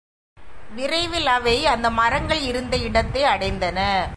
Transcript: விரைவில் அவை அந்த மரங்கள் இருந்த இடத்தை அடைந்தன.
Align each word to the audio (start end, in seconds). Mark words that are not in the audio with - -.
விரைவில் 0.75 1.27
அவை 1.27 1.65
அந்த 1.65 1.89
மரங்கள் 1.89 2.41
இருந்த 2.41 2.75
இடத்தை 2.77 3.23
அடைந்தன. 3.23 3.79